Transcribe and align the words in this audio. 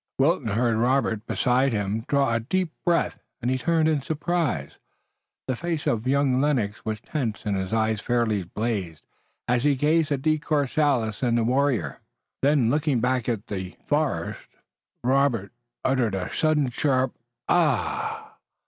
Wilton 0.17 0.47
heard 0.47 0.77
Robert 0.77 1.27
beside 1.27 1.73
him 1.73 2.05
draw 2.07 2.33
a 2.33 2.39
deep 2.39 2.71
breath, 2.83 3.19
and 3.39 3.51
he 3.51 3.59
turned 3.59 3.87
in 3.87 4.01
surprise. 4.01 4.79
The 5.47 5.55
face 5.55 5.85
of 5.85 6.07
young 6.07 6.41
Lennox 6.41 6.83
was 6.83 6.99
tense 7.01 7.45
and 7.45 7.55
his 7.55 7.71
eyes 7.71 8.01
fairly 8.01 8.41
blazed 8.41 9.03
as 9.47 9.63
he 9.63 9.75
gazed 9.75 10.11
at 10.11 10.23
De 10.23 10.39
Courcelles 10.39 11.21
and 11.21 11.37
the 11.37 11.43
warrior. 11.43 11.99
Then 12.41 12.71
looking 12.71 12.99
back 12.99 13.29
at 13.29 13.45
the 13.45 13.75
forest 13.85 14.47
Robert 15.03 15.51
uttered 15.85 16.15
a 16.15 16.31
sudden 16.31 16.69
sharp, 16.71 17.13
Ah! 17.47 18.37